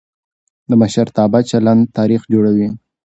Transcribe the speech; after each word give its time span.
د 0.69 0.71
مشرتابه 0.81 1.39
چلند 1.51 1.81
تاریخ 1.97 2.21
جوړوي 2.33 2.69